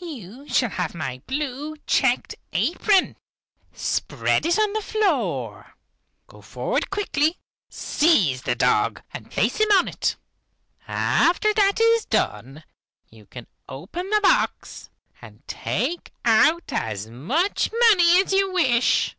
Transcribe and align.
You 0.00 0.48
shall 0.48 0.70
have 0.70 0.96
my 0.96 1.22
blue 1.28 1.76
checked 1.86 2.34
apron. 2.52 3.14
Spread 3.72 4.44
it 4.44 4.58
on 4.58 4.72
the 4.72 4.80
floor. 4.82 5.76
Go 6.26 6.42
forward 6.42 6.90
quickly, 6.90 7.38
seize 7.70 8.42
the 8.42 8.56
dog 8.56 9.00
and 9.14 9.30
place 9.30 9.58
him 9.58 9.68
on 9.70 9.86
it. 9.86 10.16
After 10.88 11.54
that 11.54 11.80
is 11.80 12.04
done, 12.04 12.64
you 13.10 13.26
can 13.26 13.46
open 13.68 14.10
the 14.10 14.18
box, 14.24 14.90
and 15.22 15.46
take 15.46 16.10
out 16.24 16.72
as 16.72 17.06
much 17.06 17.70
money 17.88 18.20
as 18.22 18.32
you 18.32 18.52
wish. 18.52 19.14